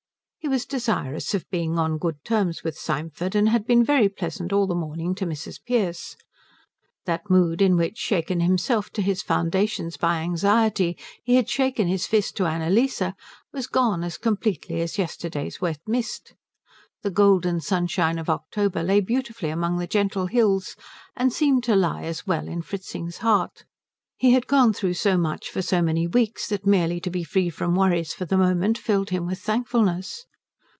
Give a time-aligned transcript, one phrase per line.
[0.43, 4.51] He was desirous of being on good terms with Symford, and had been very pleasant
[4.51, 5.59] all the morning to Mrs.
[5.65, 6.15] Pearce.
[7.05, 12.07] That mood in which, shaken himself to his foundations by anxiety, he had shaken his
[12.07, 13.03] fist to Annalise,
[13.53, 16.33] was gone as completely as yesterday's wet mist.
[17.03, 20.75] The golden sunshine of October lay beautifully among the gentle hills
[21.15, 23.63] and seemed to lie as well in Fritzing's heart.
[24.17, 27.51] He had gone through so much for so many weeks that merely to be free
[27.51, 30.25] from worries for the moment filled him with thankfulness.